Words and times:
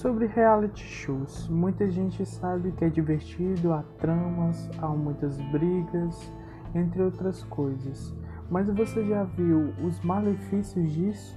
Sobre 0.00 0.24
reality 0.24 0.82
shows, 0.82 1.46
muita 1.50 1.90
gente 1.90 2.24
sabe 2.24 2.72
que 2.72 2.86
é 2.86 2.88
divertido, 2.88 3.74
há 3.74 3.82
tramas, 3.98 4.70
há 4.80 4.88
muitas 4.88 5.38
brigas, 5.52 6.32
entre 6.74 7.02
outras 7.02 7.42
coisas. 7.42 8.16
Mas 8.50 8.70
você 8.70 9.04
já 9.04 9.24
viu 9.24 9.74
os 9.84 10.00
malefícios 10.00 10.90
disso? 10.90 11.36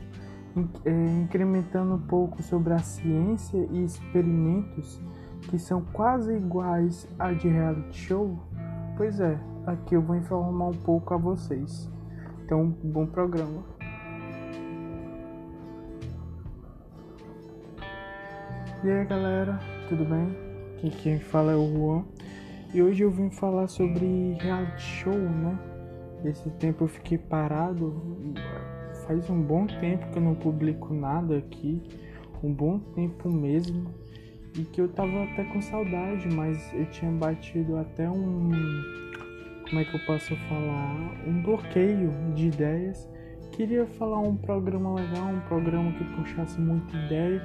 É, 0.85 1.21
incrementando 1.21 1.95
um 1.95 2.07
pouco 2.07 2.41
sobre 2.41 2.71
a 2.71 2.79
ciência 2.79 3.67
e 3.69 3.83
experimentos 3.83 5.01
que 5.49 5.59
são 5.59 5.81
quase 5.91 6.33
iguais 6.33 7.05
a 7.19 7.33
de 7.33 7.49
reality 7.49 7.97
show? 7.97 8.39
Pois 8.95 9.19
é, 9.19 9.37
aqui 9.67 9.93
eu 9.93 10.01
vou 10.01 10.15
informar 10.15 10.67
um 10.67 10.79
pouco 10.85 11.13
a 11.13 11.17
vocês. 11.17 11.91
Então, 12.45 12.73
bom 12.81 13.05
programa. 13.07 13.72
E 18.83 18.91
aí 18.91 19.05
galera, 19.05 19.57
tudo 19.87 20.03
bem? 20.03 20.35
Aqui 20.75 20.89
quem 20.89 21.17
fala 21.17 21.53
é 21.53 21.55
o 21.55 21.71
Juan 21.71 22.03
e 22.73 22.83
hoje 22.83 23.01
eu 23.01 23.09
vim 23.09 23.29
falar 23.29 23.69
sobre 23.69 24.35
reality 24.41 24.81
show, 24.81 25.13
né? 25.13 25.57
Esse 26.25 26.49
tempo 26.49 26.83
eu 26.83 26.89
fiquei 26.89 27.17
parado, 27.17 27.95
faz 29.07 29.29
um 29.29 29.41
bom 29.41 29.65
tempo 29.67 30.11
que 30.11 30.17
eu 30.17 30.21
não 30.21 30.35
publico 30.35 30.93
nada 30.93 31.37
aqui, 31.37 31.81
um 32.43 32.53
bom 32.53 32.77
tempo 32.77 33.31
mesmo, 33.31 33.89
e 34.53 34.65
que 34.65 34.81
eu 34.81 34.89
tava 34.89 35.23
até 35.23 35.45
com 35.45 35.61
saudade, 35.61 36.27
mas 36.27 36.73
eu 36.73 36.85
tinha 36.87 37.09
batido 37.09 37.77
até 37.77 38.09
um. 38.09 38.51
Como 39.69 39.79
é 39.79 39.85
que 39.85 39.95
eu 39.95 40.05
posso 40.05 40.35
falar? 40.49 41.23
Um 41.25 41.41
bloqueio 41.41 42.11
de 42.35 42.47
ideias. 42.47 43.09
Queria 43.53 43.85
falar 43.85 44.19
um 44.19 44.35
programa 44.35 44.93
legal, 44.95 45.29
um 45.29 45.39
programa 45.47 45.89
que 45.93 46.03
puxasse 46.15 46.59
muita 46.59 46.97
ideia, 46.97 47.41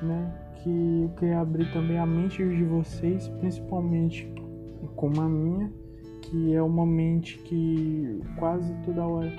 né? 0.00 0.47
Que 0.62 1.02
eu 1.02 1.10
queria 1.18 1.40
abrir 1.40 1.72
também 1.72 1.98
a 1.98 2.06
mente 2.06 2.36
de 2.36 2.64
vocês, 2.64 3.28
principalmente 3.40 4.32
como 4.96 5.20
a 5.20 5.28
minha, 5.28 5.72
que 6.22 6.54
é 6.54 6.62
uma 6.62 6.84
mente 6.84 7.38
que 7.38 8.20
quase 8.38 8.72
toda 8.84 9.06
hora 9.06 9.32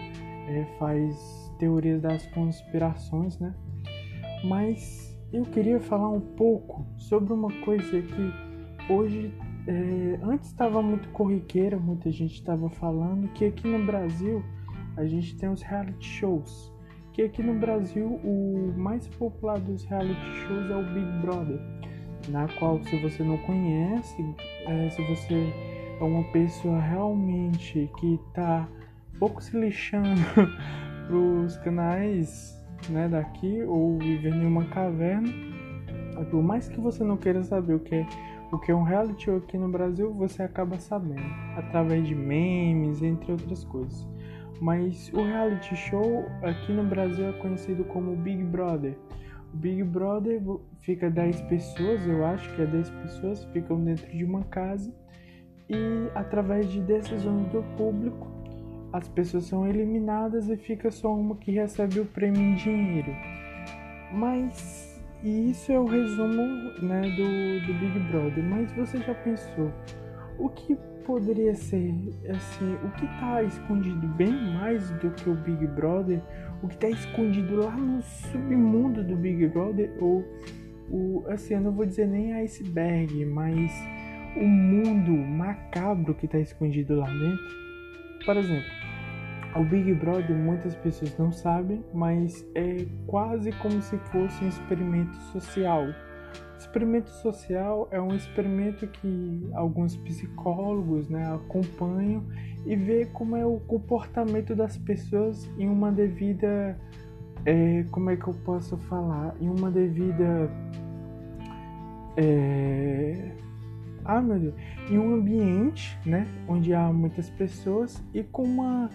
é, 0.47 0.65
faz 0.77 1.53
teorias 1.59 2.01
das 2.01 2.25
conspirações, 2.27 3.37
né? 3.39 3.53
Mas 4.43 5.17
eu 5.31 5.43
queria 5.43 5.79
falar 5.79 6.09
um 6.09 6.21
pouco 6.21 6.85
sobre 6.97 7.33
uma 7.33 7.51
coisa 7.61 8.01
que 8.01 8.91
hoje, 8.91 9.33
é, 9.67 10.19
antes 10.23 10.49
estava 10.49 10.81
muito 10.81 11.09
corriqueira, 11.09 11.77
muita 11.77 12.09
gente 12.11 12.33
estava 12.33 12.69
falando 12.69 13.27
que 13.33 13.45
aqui 13.45 13.67
no 13.67 13.85
Brasil 13.85 14.43
a 14.97 15.05
gente 15.05 15.35
tem 15.37 15.49
os 15.49 15.61
reality 15.61 16.05
shows 16.05 16.73
que 17.19 17.23
aqui 17.23 17.43
no 17.43 17.55
Brasil 17.55 18.17
o 18.23 18.73
mais 18.77 19.05
popular 19.05 19.59
dos 19.59 19.83
reality 19.83 20.15
shows 20.35 20.71
é 20.71 20.75
o 20.75 20.83
Big 20.93 21.05
Brother, 21.21 21.59
na 22.29 22.47
qual 22.57 22.81
se 22.85 22.95
você 23.01 23.21
não 23.23 23.37
conhece, 23.39 24.23
é, 24.65 24.89
se 24.89 25.01
você 25.01 25.53
é 25.99 26.03
uma 26.03 26.23
pessoa 26.31 26.79
realmente 26.79 27.91
que 27.99 28.13
está 28.13 28.65
pouco 29.19 29.43
se 29.43 29.59
lixando 29.59 30.21
para 31.07 31.15
os 31.17 31.57
canais 31.57 32.57
né, 32.87 33.09
daqui 33.09 33.63
ou 33.63 33.97
vivendo 33.97 34.41
em 34.41 34.47
uma 34.47 34.63
caverna, 34.67 35.27
por 36.31 36.41
mais 36.41 36.69
que 36.69 36.79
você 36.79 37.03
não 37.03 37.17
queira 37.17 37.43
saber 37.43 37.73
o 37.73 37.79
que 37.81 37.95
é 37.95 38.07
o 38.49 38.57
que 38.57 38.71
é 38.71 38.75
um 38.75 38.83
reality 38.83 39.25
show 39.25 39.37
aqui 39.37 39.57
no 39.57 39.69
Brasil, 39.69 40.13
você 40.13 40.41
acaba 40.41 40.79
sabendo 40.79 41.21
através 41.57 42.07
de 42.07 42.15
memes, 42.15 43.03
entre 43.03 43.33
outras 43.33 43.63
coisas. 43.65 44.07
Mas 44.61 45.11
o 45.13 45.23
reality 45.23 45.75
show 45.75 46.25
aqui 46.41 46.73
no 46.73 46.83
Brasil 46.83 47.29
é 47.29 47.33
conhecido 47.33 47.83
como 47.85 48.15
Big 48.15 48.43
Brother. 48.43 48.97
O 49.53 49.57
Big 49.57 49.83
Brother 49.83 50.41
fica 50.81 51.09
10 51.09 51.41
pessoas, 51.43 52.05
eu 52.05 52.25
acho 52.25 52.53
que 52.55 52.61
é 52.61 52.65
10 52.65 52.89
pessoas, 52.89 53.43
ficam 53.45 53.83
dentro 53.83 54.09
de 54.11 54.23
uma 54.23 54.43
casa 54.43 54.93
e 55.69 56.09
através 56.15 56.69
de 56.69 56.81
decisões 56.81 57.47
do 57.47 57.63
público 57.77 58.27
as 58.91 59.07
pessoas 59.07 59.45
são 59.45 59.67
eliminadas 59.67 60.49
e 60.49 60.57
fica 60.57 60.89
só 60.89 61.13
uma 61.13 61.35
que 61.35 61.51
recebe 61.51 61.99
o 61.99 62.05
prêmio 62.05 62.41
em 62.41 62.55
dinheiro. 62.55 63.15
Mas 64.11 64.99
isso 65.23 65.71
é 65.71 65.79
o 65.79 65.85
resumo 65.85 66.41
né, 66.81 67.01
do, 67.01 67.67
do 67.67 67.79
Big 67.79 67.99
Brother. 68.11 68.43
Mas 68.43 68.71
você 68.71 68.97
já 68.97 69.13
pensou 69.13 69.71
o 70.39 70.49
que 70.49 70.75
poderia 71.09 71.55
ser 71.55 71.91
assim, 72.29 72.75
o 72.83 72.91
que 72.91 73.05
está 73.05 73.41
escondido 73.41 74.07
bem 74.09 74.31
mais 74.53 74.91
do 74.91 75.09
que 75.09 75.27
o 75.27 75.33
Big 75.33 75.65
Brother, 75.65 76.21
o 76.61 76.67
que 76.67 76.75
está 76.75 76.87
escondido 76.87 77.55
lá 77.55 77.75
no 77.75 77.99
submundo 78.03 79.03
do 79.03 79.15
Big 79.15 79.47
Brother, 79.47 79.91
ou 79.99 80.23
o 80.87 81.25
assim, 81.27 81.55
eu 81.55 81.61
não 81.61 81.71
vou 81.71 81.87
dizer 81.87 82.07
nem 82.07 82.33
iceberg, 82.33 83.25
mas 83.25 83.71
o 84.37 84.45
mundo 84.45 85.11
macabro 85.11 86.13
que 86.13 86.27
está 86.27 86.37
escondido 86.37 86.97
lá 86.97 87.07
dentro. 87.07 88.23
Por 88.23 88.37
exemplo, 88.37 88.71
o 89.55 89.63
Big 89.63 89.91
Brother 89.95 90.35
muitas 90.35 90.75
pessoas 90.75 91.17
não 91.17 91.31
sabem, 91.31 91.83
mas 91.91 92.47
é 92.53 92.85
quase 93.07 93.51
como 93.53 93.81
se 93.81 93.97
fosse 94.11 94.43
um 94.43 94.47
experimento 94.47 95.15
social 95.31 95.87
Experimento 96.59 97.09
social 97.09 97.87
é 97.89 98.01
um 98.01 98.13
experimento 98.13 98.85
que 98.85 99.49
alguns 99.53 99.95
psicólogos 99.95 101.07
né, 101.07 101.25
acompanham 101.33 102.21
e 102.65 102.75
vê 102.75 103.05
como 103.05 103.37
é 103.37 103.45
o 103.45 103.61
comportamento 103.61 104.53
das 104.53 104.77
pessoas 104.77 105.49
em 105.57 105.69
uma 105.69 105.89
devida. 105.89 106.77
É, 107.45 107.85
como 107.91 108.09
é 108.09 108.17
que 108.17 108.27
eu 108.27 108.33
posso 108.33 108.75
falar? 108.75 109.33
Em 109.39 109.47
uma 109.47 109.71
devida. 109.71 110.51
É, 112.17 113.31
ah, 114.03 114.21
meu 114.21 114.37
Deus! 114.37 114.53
Em 114.89 114.99
um 114.99 115.13
ambiente 115.13 115.97
né, 116.05 116.27
onde 116.45 116.73
há 116.73 116.91
muitas 116.91 117.29
pessoas 117.29 118.03
e 118.13 118.21
com 118.21 118.43
uma, 118.43 118.89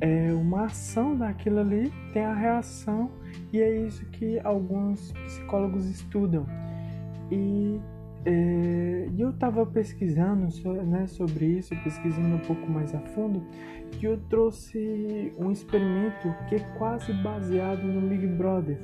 é, 0.00 0.32
uma 0.32 0.64
ação 0.64 1.14
daquilo 1.14 1.60
ali 1.60 1.92
tem 2.14 2.24
a 2.24 2.32
reação, 2.32 3.10
e 3.52 3.60
é 3.60 3.86
isso 3.86 4.02
que 4.06 4.40
alguns 4.40 5.12
psicólogos 5.12 5.84
estudam. 5.90 6.46
E 7.32 7.80
é, 8.26 9.08
eu 9.16 9.30
estava 9.30 9.64
pesquisando 9.64 10.48
né, 10.84 11.06
sobre 11.06 11.46
isso, 11.46 11.74
pesquisando 11.82 12.36
um 12.36 12.40
pouco 12.40 12.70
mais 12.70 12.94
a 12.94 13.00
fundo, 13.00 13.42
que 13.92 14.06
eu 14.06 14.18
trouxe 14.28 15.32
um 15.38 15.50
experimento 15.50 16.28
que 16.48 16.56
é 16.56 16.60
quase 16.76 17.10
baseado 17.22 17.82
no 17.82 18.06
Big 18.06 18.26
Brother. 18.26 18.78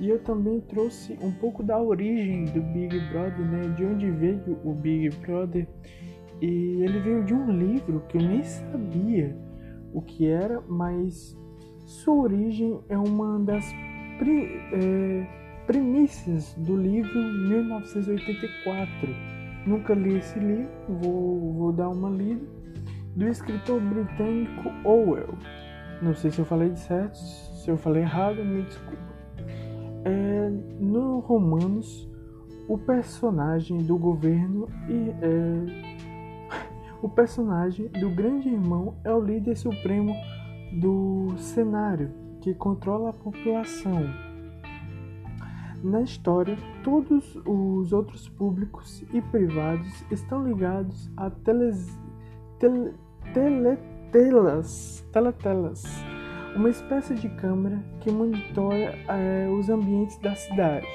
E 0.00 0.08
eu 0.08 0.18
também 0.20 0.58
trouxe 0.62 1.18
um 1.20 1.30
pouco 1.32 1.62
da 1.62 1.80
origem 1.80 2.46
do 2.46 2.62
Big 2.62 2.98
Brother, 3.10 3.44
né, 3.46 3.60
de 3.76 3.84
onde 3.84 4.10
veio 4.10 4.58
o 4.64 4.72
Big 4.72 5.10
Brother. 5.16 5.68
E 6.40 6.82
ele 6.82 6.98
veio 7.00 7.24
de 7.24 7.34
um 7.34 7.50
livro 7.50 8.02
que 8.08 8.16
eu 8.16 8.22
nem 8.22 8.42
sabia 8.42 9.36
o 9.92 10.00
que 10.00 10.26
era, 10.26 10.60
mas 10.62 11.36
sua 11.86 12.14
origem 12.14 12.80
é 12.88 12.96
uma 12.96 13.38
das. 13.40 13.70
É, 14.72 15.41
Premissas 15.72 16.52
do 16.58 16.76
livro 16.76 17.18
1984. 17.48 19.08
Nunca 19.66 19.94
li 19.94 20.18
esse 20.18 20.38
livro, 20.38 20.68
vou, 20.86 21.52
vou 21.54 21.72
dar 21.72 21.88
uma 21.88 22.10
lida. 22.10 22.46
Do 23.16 23.26
escritor 23.26 23.80
britânico 23.80 24.68
Orwell. 24.84 25.32
Não 26.02 26.12
sei 26.14 26.30
se 26.30 26.40
eu 26.40 26.44
falei 26.44 26.76
certo, 26.76 27.16
se 27.16 27.70
eu 27.70 27.78
falei 27.78 28.02
errado, 28.02 28.44
me 28.44 28.64
desculpa. 28.64 29.02
É, 30.04 30.50
no 30.78 31.20
Romanos, 31.20 32.06
o 32.68 32.76
personagem 32.76 33.78
do 33.78 33.96
governo 33.96 34.68
e 34.90 35.08
é, 35.22 36.68
o 37.00 37.08
personagem 37.08 37.88
do 37.88 38.10
grande 38.10 38.50
irmão 38.50 38.94
é 39.04 39.14
o 39.14 39.24
líder 39.24 39.56
supremo 39.56 40.14
do 40.82 41.32
cenário 41.38 42.10
que 42.42 42.52
controla 42.52 43.08
a 43.08 43.14
população 43.14 44.31
na 45.82 46.02
história, 46.02 46.56
todos 46.82 47.36
os 47.44 47.92
outros 47.92 48.28
públicos 48.28 49.04
e 49.12 49.20
privados 49.20 50.04
estão 50.10 50.46
ligados 50.46 51.10
a 51.16 51.30
teles, 51.30 51.98
tele, 52.58 52.92
teletelas, 53.32 55.04
teletelas, 55.12 55.84
uma 56.54 56.70
espécie 56.70 57.14
de 57.14 57.28
câmera 57.30 57.82
que 58.00 58.10
monitora 58.10 58.94
é, 59.08 59.48
os 59.48 59.68
ambientes 59.68 60.18
da 60.18 60.34
cidade. 60.34 60.86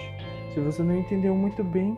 Se 0.54 0.60
você 0.60 0.82
não 0.82 0.96
entendeu 0.96 1.36
muito 1.36 1.64
bem, 1.64 1.98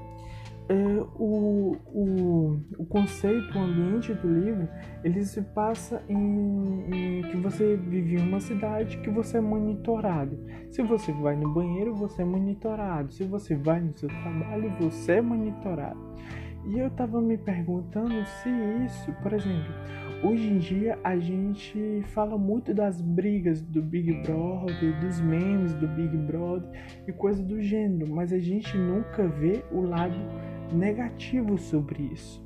é, 0.70 0.76
o, 1.16 1.76
o, 1.88 2.62
o 2.78 2.86
conceito, 2.86 3.58
o 3.58 3.62
ambiente 3.62 4.14
do 4.14 4.30
livro, 4.30 4.70
ele 5.04 5.26
se 5.26 5.42
passa 5.42 6.04
em, 6.08 7.18
em, 7.18 7.22
que 7.24 7.38
você 7.38 7.76
vive 7.76 8.18
em 8.18 8.22
uma 8.22 8.40
cidade 8.40 8.98
que 8.98 9.10
você 9.10 9.38
é 9.38 9.42
monitorado. 9.42 10.40
Se 10.70 10.84
você 10.84 11.12
vai 11.12 11.36
no 11.36 11.52
banheiro, 11.52 11.96
você 11.96 12.22
é 12.22 12.26
monitorado. 12.26 13.12
Se 13.12 13.24
você 13.24 13.56
vai 13.56 13.82
no 13.82 13.98
seu 13.98 14.10
trabalho, 14.10 14.72
você 14.80 15.14
é 15.14 15.22
monitorado. 15.22 16.00
E 16.68 16.78
eu 16.78 16.88
estava 16.88 17.20
me 17.20 17.38
perguntando 17.38 18.24
se 18.26 18.50
isso, 18.86 19.12
por 19.24 19.34
exemplo, 19.34 19.74
hoje 20.24 20.50
em 20.50 20.58
dia 20.60 21.00
a 21.04 21.18
gente 21.18 22.04
fala 22.10 22.38
muito 22.38 22.74
das 22.76 23.02
brigas 23.02 23.62
do 23.62 23.82
Big 23.82 24.22
Brother, 24.22 25.00
dos 25.00 25.20
memes 25.22 25.74
do 25.76 25.88
Big 25.88 26.16
Brother 26.16 26.70
e 27.08 27.14
coisas 27.14 27.44
do 27.44 27.60
gênero, 27.62 28.14
mas 28.14 28.34
a 28.34 28.40
gente 28.40 28.78
nunca 28.78 29.26
vê 29.28 29.64
o 29.72 29.82
lado 29.82 30.16
negativo 30.72 31.58
sobre 31.58 32.04
isso. 32.14 32.44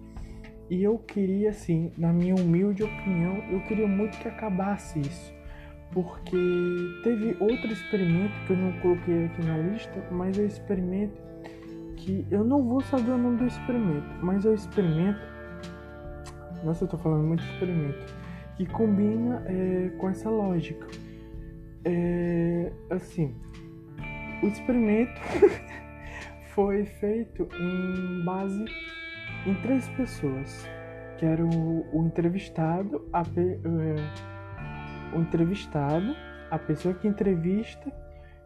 E 0.70 0.82
eu 0.82 0.98
queria, 0.98 1.50
assim, 1.50 1.92
na 1.98 2.12
minha 2.12 2.36
humilde 2.36 2.84
opinião, 2.84 3.44
eu 3.52 3.62
queria 3.62 3.88
muito 3.88 4.18
que 4.18 4.28
acabasse 4.28 5.00
isso. 5.00 5.34
Porque 5.92 6.38
teve 7.04 7.38
outro 7.40 7.72
experimento 7.72 8.34
que 8.48 8.54
eu 8.54 8.58
não 8.58 8.72
coloquei 8.80 9.26
aqui 9.26 9.46
na 9.46 9.58
lista, 9.58 10.04
mas 10.12 10.38
é 10.40 10.42
o 10.42 10.46
experimento 10.46 11.22
que 11.98 12.26
eu 12.32 12.44
não 12.44 12.64
vou 12.64 12.82
saber 12.82 13.12
o 13.12 13.18
nome 13.18 13.38
do 13.38 13.46
experimento, 13.46 14.08
mas 14.22 14.46
é 14.46 14.50
o 14.50 14.54
experimento. 14.54 15.22
Nossa, 16.64 16.86
eu 16.86 16.88
tô 16.88 16.98
falando 16.98 17.24
muito 17.26 17.44
experimento. 17.44 18.14
Que 18.58 18.66
combina 18.66 19.44
é, 19.46 19.90
com 19.98 20.10
essa 20.10 20.30
lógica. 20.30 20.88
É, 21.86 22.72
assim, 22.90 23.36
o 24.42 24.48
experimento 24.48 25.20
foi 26.54 26.86
feito 26.86 27.48
em 27.60 28.24
base 28.24 28.66
em 29.46 29.54
três 29.62 29.88
pessoas, 29.90 30.68
que 31.18 31.26
era 31.26 31.44
o, 31.44 31.86
o 31.92 32.06
entrevistado, 32.06 33.08
a, 33.12 33.22
uh, 33.22 33.26
o 35.16 35.22
entrevistado, 35.22 36.16
a 36.50 36.58
pessoa 36.58 36.94
que 36.94 37.08
entrevista 37.08 37.92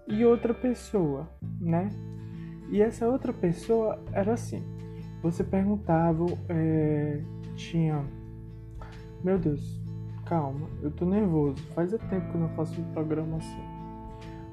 e 0.08 0.26
outra 0.26 0.54
pessoa, 0.54 1.30
né? 1.60 1.90
E 2.70 2.82
essa 2.82 3.08
outra 3.08 3.34
pessoa 3.34 4.02
era 4.12 4.34
assim: 4.34 4.64
você 5.22 5.44
perguntava, 5.44 6.26
é, 6.50 7.22
tinha, 7.56 8.04
meu 9.24 9.38
Deus, 9.38 9.82
calma, 10.26 10.68
eu 10.82 10.92
tô 10.92 11.06
nervoso. 11.06 11.62
Faz 11.74 11.92
tempo 11.92 12.30
que 12.32 12.36
eu 12.36 12.42
não 12.42 12.50
faço 12.50 12.80
um 12.80 12.92
programa 12.94 13.38
assim. 13.38 13.64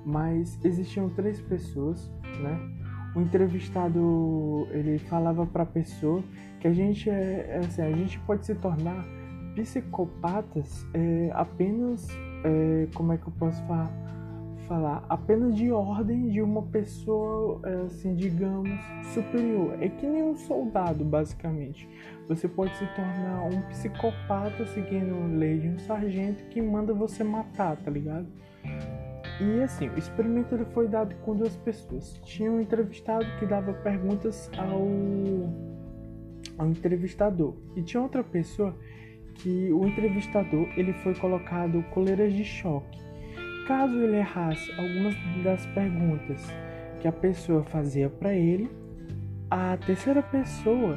Mas 0.05 0.59
existiam 0.65 1.09
três 1.09 1.41
pessoas, 1.41 2.12
né? 2.43 2.83
O 3.14 3.20
entrevistado 3.20 4.66
ele 4.70 4.99
falava 4.99 5.46
para 5.46 5.62
a 5.62 5.66
pessoa 5.66 6.22
que 6.61 6.69
a 6.69 6.72
gente 6.72 7.08
é, 7.08 7.46
é, 7.50 7.58
assim, 7.58 7.82
a 7.82 7.93
gente 7.93 8.19
pode 8.20 8.44
se 8.44 8.55
tornar 8.55 9.05
psicopatas 9.55 10.87
é, 10.93 11.31
apenas 11.32 12.08
é, 12.44 12.88
como 12.94 13.12
é 13.12 13.19
que 13.19 13.26
eu 13.26 13.32
posso 13.38 13.62
falar, 13.66 13.90
falar? 14.66 15.05
Apenas 15.08 15.55
de 15.55 15.70
ordem 15.70 16.31
de 16.31 16.43
uma 16.43 16.62
pessoa 16.62 17.61
é, 17.64 17.75
assim 17.87 18.14
digamos 18.16 18.81
superior. 19.12 19.76
É 19.81 19.88
que 19.88 20.06
nem 20.06 20.22
um 20.22 20.37
soldado 20.37 21.05
basicamente. 21.05 21.88
Você 22.28 22.49
pode 22.49 22.76
se 22.76 22.87
tornar 22.94 23.44
um 23.44 23.60
psicopata 23.69 24.67
seguindo 24.67 25.14
a 25.14 25.26
lei 25.26 25.58
de 25.58 25.69
um 25.69 25.78
sargento 25.78 26.43
que 26.44 26.60
manda 26.60 26.93
você 26.93 27.22
matar 27.22 27.76
tá 27.76 27.90
ligado 27.90 28.26
e 29.40 29.62
assim, 29.62 29.88
o 29.88 29.98
experimento 29.98 30.54
ele 30.54 30.64
foi 30.66 30.86
dado 30.86 31.14
com 31.16 31.34
duas 31.34 31.56
pessoas. 31.56 32.20
Tinha 32.25 32.50
um 32.50 32.60
entrevistado 32.60 33.26
que 33.38 33.46
dava 33.46 33.72
perguntas 33.72 34.50
ao, 34.56 34.88
ao 36.58 36.69
entrevistador. 36.69 37.54
E 37.75 37.82
tinha 37.82 38.02
outra 38.02 38.22
pessoa 38.22 38.76
que 39.34 39.72
o 39.72 39.86
entrevistador 39.86 40.69
ele 40.76 40.92
foi 40.92 41.14
colocado 41.14 41.82
coleiras 41.92 42.32
de 42.32 42.44
choque. 42.44 42.98
Caso 43.66 43.96
ele 43.96 44.19
errasse 44.19 44.70
algumas 44.72 45.14
das 45.42 45.66
perguntas 45.66 46.46
que 47.00 47.08
a 47.08 47.12
pessoa 47.12 47.64
fazia 47.64 48.08
para 48.08 48.32
ele, 48.32 48.70
a 49.50 49.76
terceira 49.76 50.22
pessoa 50.22 50.96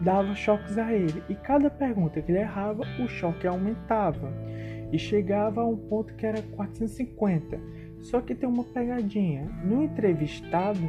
dava 0.00 0.34
choques 0.34 0.78
a 0.78 0.92
ele. 0.92 1.22
E 1.28 1.34
cada 1.34 1.68
pergunta 1.68 2.22
que 2.22 2.30
ele 2.30 2.40
errava, 2.40 2.82
o 3.00 3.08
choque 3.08 3.46
aumentava 3.46 4.32
e 4.92 4.98
chegava 4.98 5.60
a 5.60 5.66
um 5.66 5.76
ponto 5.76 6.14
que 6.14 6.26
era 6.26 6.42
450. 6.42 7.60
Só 8.00 8.20
que 8.20 8.34
tem 8.34 8.48
uma 8.48 8.64
pegadinha. 8.64 9.44
No 9.64 9.82
entrevistado, 9.82 10.80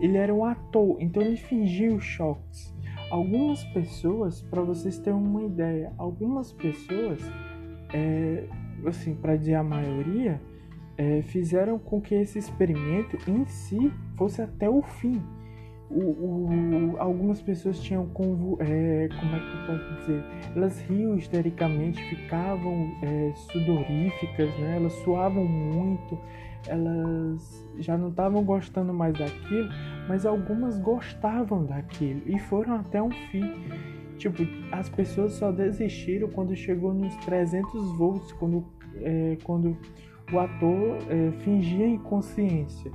ele 0.00 0.16
era 0.16 0.34
um 0.34 0.44
ator, 0.44 0.96
então 1.00 1.22
ele 1.22 1.36
fingia 1.36 1.94
os 1.94 2.04
choques. 2.04 2.74
Algumas 3.10 3.62
pessoas, 3.64 4.42
para 4.42 4.62
vocês 4.62 4.98
terem 4.98 5.18
uma 5.18 5.44
ideia, 5.44 5.92
algumas 5.96 6.52
pessoas, 6.52 7.20
é, 7.92 8.44
assim, 8.86 9.14
para 9.14 9.36
dizer 9.36 9.54
a 9.54 9.62
maioria, 9.62 10.40
é, 10.98 11.22
fizeram 11.22 11.78
com 11.78 12.00
que 12.00 12.14
esse 12.14 12.38
experimento 12.38 13.18
em 13.30 13.44
si 13.46 13.92
fosse 14.16 14.42
até 14.42 14.68
o 14.68 14.82
fim 14.82 15.22
o, 15.90 16.92
o, 16.92 16.96
algumas 16.98 17.40
pessoas 17.40 17.78
tinham 17.80 18.06
convu, 18.06 18.58
é, 18.60 19.08
como 19.20 19.36
é 19.36 19.38
que 19.38 19.72
eu 19.72 19.78
posso 19.78 19.94
dizer? 20.00 20.24
Elas 20.54 20.80
riam 20.82 21.16
histericamente 21.16 22.02
ficavam 22.04 22.90
é, 23.02 23.32
sudoríficas 23.52 24.50
né? 24.58 24.76
Elas 24.76 24.92
suavam 25.04 25.44
muito 25.44 26.18
elas 26.68 27.64
já 27.78 27.96
não 27.96 28.08
estavam 28.08 28.42
gostando 28.42 28.92
mais 28.92 29.16
daquilo 29.16 29.68
mas 30.08 30.24
algumas 30.24 30.78
gostavam 30.78 31.64
daquilo. 31.64 32.22
E 32.26 32.38
foram 32.38 32.76
até 32.76 33.02
um 33.02 33.10
fim. 33.10 33.44
Tipo 34.18 34.42
as 34.72 34.88
pessoas 34.88 35.32
só 35.32 35.52
desistiram 35.52 36.28
quando 36.28 36.56
chegou 36.56 36.94
nos 36.94 37.14
300 37.16 37.96
volts 37.98 38.32
quando 38.32 38.64
é, 38.96 39.36
quando 39.44 39.76
o 40.32 40.38
ator 40.38 40.98
é, 41.10 41.30
fingia 41.42 41.86
inconsciência 41.86 42.90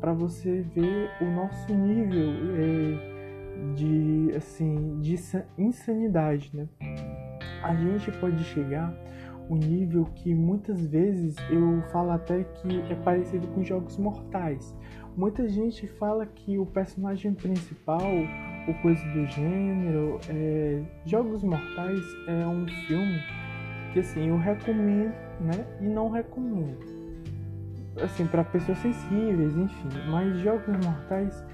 para 0.00 0.12
você 0.12 0.62
ver 0.62 1.10
o 1.20 1.24
nosso 1.26 1.72
nível 1.74 2.32
é, 2.56 3.74
de 3.74 4.34
assim 4.34 4.98
de 5.00 5.16
insanidade, 5.58 6.50
né? 6.54 6.66
A 7.62 7.74
gente 7.74 8.10
pode 8.12 8.42
chegar 8.44 8.94
um 9.50 9.56
nível 9.56 10.04
que 10.14 10.34
muitas 10.34 10.86
vezes 10.86 11.36
eu 11.50 11.82
falo 11.90 12.12
até 12.12 12.44
que 12.44 12.80
é 12.90 12.94
parecido 12.94 13.46
com 13.48 13.62
jogos 13.62 13.98
mortais. 13.98 14.74
Muita 15.16 15.48
gente 15.48 15.86
fala 15.86 16.24
que 16.24 16.56
o 16.56 16.64
personagem 16.64 17.34
principal 17.34 18.00
ou 18.66 18.74
coisa 18.74 19.04
do 19.08 19.26
gênero, 19.26 20.20
é, 20.28 20.82
Jogos 21.04 21.42
Mortais 21.42 22.04
é 22.28 22.46
um 22.46 22.66
filme 22.86 23.18
que 23.92 24.00
assim 24.00 24.28
eu 24.28 24.38
recomendo, 24.38 25.12
né? 25.40 25.66
E 25.80 25.88
não 25.88 26.08
recomendo 26.08 26.99
assim, 28.02 28.26
para 28.26 28.44
pessoas 28.44 28.78
sensíveis, 28.78 29.56
enfim. 29.56 29.88
Mas 30.08 30.38
Jogos 30.38 30.66
Mortais 30.84 31.44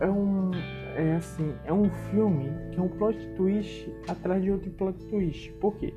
é 0.00 0.08
um 0.08 0.50
é 0.94 1.16
assim, 1.16 1.54
é 1.64 1.72
um 1.72 1.90
filme 2.10 2.50
que 2.70 2.78
é 2.78 2.82
um 2.82 2.88
plot 2.88 3.18
twist 3.36 3.92
atrás 4.08 4.42
de 4.42 4.50
outro 4.50 4.70
plot 4.70 4.98
twist. 5.08 5.52
Por 5.54 5.74
quê? 5.76 5.94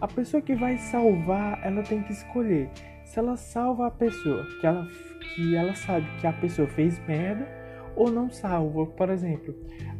A 0.00 0.06
pessoa 0.06 0.42
que 0.42 0.54
vai 0.54 0.76
salvar, 0.76 1.58
ela 1.64 1.82
tem 1.82 2.02
que 2.02 2.12
escolher 2.12 2.70
se 3.04 3.18
ela 3.18 3.36
salva 3.36 3.86
a 3.86 3.90
pessoa, 3.90 4.44
que 4.60 4.66
ela 4.66 4.86
que 5.34 5.56
ela 5.56 5.74
sabe 5.74 6.06
que 6.20 6.26
a 6.26 6.32
pessoa 6.32 6.68
fez 6.68 6.98
merda 7.06 7.46
ou 7.94 8.10
não 8.10 8.30
salva. 8.30 8.86
Por 8.86 9.10
exemplo, 9.10 9.54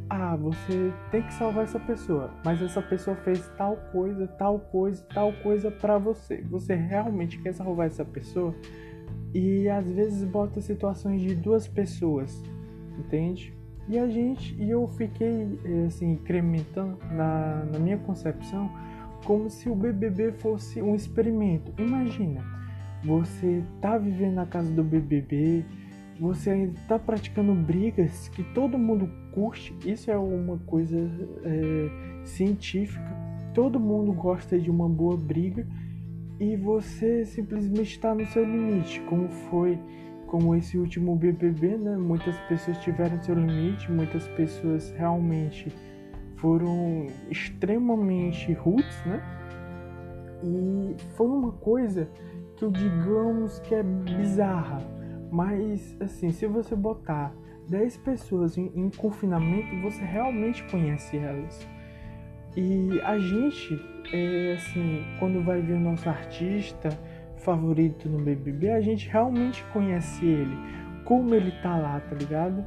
ah, 0.09 0.37
você 0.37 0.93
tem 1.11 1.23
que 1.23 1.33
salvar 1.35 1.65
essa 1.65 1.81
pessoa, 1.81 2.31
mas 2.45 2.63
essa 2.63 2.81
pessoa 2.83 3.17
fez 3.17 3.49
tal 3.57 3.77
coisa, 3.91 4.27
tal 4.27 4.61
coisa, 4.61 5.05
tal 5.13 5.33
coisa 5.43 5.71
para 5.71 5.99
você. 5.99 6.43
Você 6.51 6.75
realmente 6.75 7.39
quer 7.39 7.55
salvar 7.55 7.87
essa 7.89 8.05
pessoa? 8.05 8.55
E 9.35 9.69
às 9.69 9.91
vezes 9.91 10.25
bota 10.25 10.61
situações 10.61 11.21
de 11.21 11.35
duas 11.35 11.69
pessoas, 11.69 12.43
entende? 12.99 13.55
E 13.89 13.99
a 13.99 14.09
gente, 14.09 14.55
e 14.61 14.71
eu 14.71 14.87
fiquei 14.89 15.59
eh, 15.65 15.85
assim, 15.87 16.13
incrementando 16.13 16.99
na, 17.13 17.65
na 17.71 17.79
minha 17.79 17.99
concepção 17.99 18.71
como 19.25 19.49
se 19.49 19.69
o 19.69 19.75
BBB 19.75 20.33
fosse 20.33 20.83
um 20.83 20.95
experimento. 20.95 21.73
Imagina, 21.81 22.45
você 23.05 23.63
tá 23.81 23.97
vivendo 23.99 24.35
na 24.35 24.47
casa 24.47 24.71
do 24.71 24.83
BBB, 24.83 25.65
você 26.19 26.51
ainda 26.51 26.81
tá 26.89 26.99
praticando 26.99 27.55
brigas 27.55 28.29
que 28.29 28.43
todo 28.43 28.79
mundo 28.79 29.09
curte, 29.33 29.77
isso 29.85 30.11
é 30.11 30.17
uma 30.17 30.59
coisa 30.59 30.99
é, 31.45 32.25
científica, 32.25 33.05
todo 33.55 33.79
mundo 33.79 34.13
gosta 34.13 34.59
de 34.59 34.71
uma 34.71 34.89
boa 34.89 35.17
briga 35.17 35.67
e 36.39 36.57
você 36.57 37.25
simplesmente 37.25 37.93
está 37.93 38.15
no 38.15 38.27
seu 38.27 38.45
limite, 38.45 39.01
como 39.03 39.29
foi 39.29 39.79
como 40.27 40.55
esse 40.55 40.77
último 40.77 41.15
BBB, 41.15 41.77
né? 41.79 41.97
Muitas 41.97 42.37
pessoas 42.49 42.79
tiveram 42.79 43.23
seu 43.23 43.35
limite, 43.35 43.91
muitas 43.91 44.27
pessoas 44.29 44.91
realmente 44.93 45.73
foram 46.37 47.07
extremamente 47.31 48.53
roots, 48.53 49.05
né? 49.07 49.23
E 50.43 50.97
foi 51.15 51.27
uma 51.27 51.53
coisa 51.53 52.09
que 52.57 52.65
eu 52.65 52.71
digamos 52.71 53.59
que 53.61 53.75
é 53.75 53.83
bizarra, 53.83 54.83
mas 55.31 55.97
assim, 56.01 56.31
se 56.33 56.47
você 56.47 56.75
botar 56.75 57.33
10 57.69 57.97
pessoas 57.99 58.57
em, 58.57 58.71
em 58.75 58.91
confinamento, 58.91 59.81
você 59.81 60.05
realmente 60.05 60.63
conhece 60.65 61.17
elas. 61.17 61.67
E 62.57 63.01
a 63.03 63.19
gente, 63.19 63.79
é, 64.13 64.55
assim, 64.55 65.05
quando 65.19 65.43
vai 65.43 65.61
ver 65.61 65.75
o 65.75 65.81
nosso 65.81 66.09
artista 66.09 66.91
favorito 67.39 68.09
no 68.09 68.19
BBB, 68.19 68.71
a 68.71 68.81
gente 68.81 69.09
realmente 69.09 69.65
conhece 69.73 70.25
ele, 70.25 70.57
como 71.05 71.35
ele 71.35 71.53
tá 71.63 71.77
lá, 71.77 72.01
tá 72.01 72.15
ligado? 72.15 72.65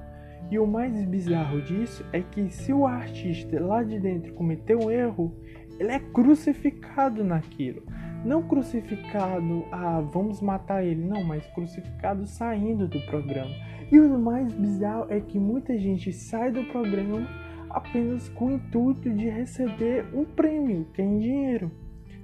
E 0.50 0.58
o 0.58 0.66
mais 0.66 1.04
bizarro 1.06 1.62
disso 1.62 2.06
é 2.12 2.22
que 2.22 2.50
se 2.50 2.74
o 2.74 2.88
artista 2.88 3.60
lá 3.62 3.84
de 3.84 4.00
dentro 4.00 4.34
cometeu 4.34 4.80
um 4.80 4.90
erro, 4.90 5.36
ele 5.80 5.92
é 5.92 6.00
crucificado 6.00 7.24
naquilo. 7.24 7.84
Não 8.26 8.42
crucificado, 8.42 9.66
ah, 9.72 10.02
vamos 10.02 10.42
matar 10.42 10.84
ele, 10.84 11.06
não, 11.06 11.24
mas 11.24 11.46
crucificado 11.48 12.26
saindo 12.26 12.88
do 12.88 13.00
programa. 13.02 13.54
E 13.92 14.00
o 14.00 14.20
mais 14.20 14.52
bizarro 14.54 15.06
é 15.10 15.20
que 15.20 15.40
muita 15.40 15.78
gente 15.78 16.12
sai 16.12 16.52
do 16.52 16.64
programa 16.66 17.28
apenas 17.70 18.30
com 18.30 18.48
o 18.48 18.52
intuito 18.54 19.10
de 19.10 19.30
receber 19.30 20.06
um 20.14 20.26
prêmio, 20.26 20.86
que 20.94 21.02
é 21.02 21.06
em 21.06 21.20
dinheiro. 21.20 21.72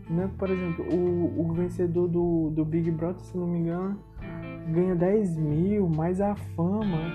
Né? 0.10 0.30
Por 0.38 0.50
exemplo, 0.50 0.86
o, 0.94 1.42
o 1.42 1.54
vencedor 1.54 2.08
do, 2.08 2.50
do 2.52 2.64
Big 2.64 2.92
Brother, 2.92 3.22
se 3.22 3.38
não 3.38 3.48
me 3.48 3.60
engano, 3.60 4.00
ganha 4.72 4.96
10 4.96 5.38
mil, 5.38 5.90
mais 5.90 6.22
a 6.22 6.36
fama 6.36 7.12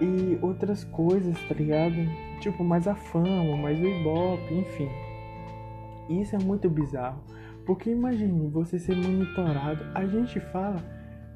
e 0.00 0.38
outras 0.42 0.84
coisas, 0.84 1.38
tá 1.46 1.54
ligado? 1.54 1.94
Tipo, 2.40 2.64
mais 2.64 2.88
a 2.88 2.94
fama, 2.94 3.56
mais 3.56 3.78
o 3.78 3.84
Ibope, 3.84 4.54
enfim. 4.54 4.88
Isso 6.08 6.34
é 6.34 6.38
muito 6.38 6.68
bizarro. 6.68 7.20
Porque 7.66 7.90
imagine 7.90 8.48
você 8.48 8.78
ser 8.78 8.96
monitorado. 8.96 9.84
A 9.94 10.06
gente 10.06 10.40
fala 10.40 10.82